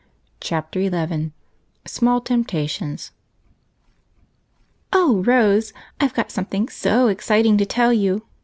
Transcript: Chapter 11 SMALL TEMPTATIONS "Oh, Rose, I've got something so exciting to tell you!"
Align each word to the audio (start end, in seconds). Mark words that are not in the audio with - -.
Chapter 0.39 0.79
11 0.79 1.31
SMALL 1.85 2.21
TEMPTATIONS 2.21 3.11
"Oh, 4.91 5.21
Rose, 5.23 5.73
I've 5.99 6.15
got 6.15 6.31
something 6.31 6.69
so 6.69 7.05
exciting 7.07 7.55
to 7.59 7.67
tell 7.67 7.93
you!" 7.93 8.23